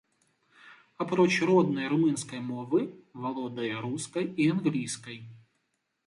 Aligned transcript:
Апроч 1.03 1.33
роднай 1.49 1.87
румынскай 1.91 2.41
мовы, 2.51 2.81
валодае 3.25 3.69
рускай 3.87 4.25
і 4.45 4.49
англійскай. 4.55 5.19